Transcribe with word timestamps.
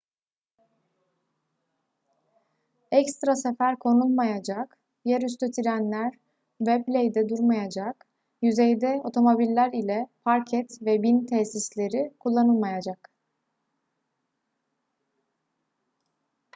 ekstra 2.99 3.35
sefer 3.41 3.75
konulmayacak 3.83 4.73
yer 5.05 5.21
üstü 5.21 5.51
trenler 5.51 6.13
wembley'de 6.57 7.29
durmayacak 7.29 8.07
yüzeyde 8.41 8.95
otomobiller 9.11 9.73
ile 9.73 10.07
park 10.23 10.53
et 10.53 10.77
ve 10.81 11.01
bin 11.03 11.25
tesisleri 11.25 12.13
kullanılmayacak 12.19 13.11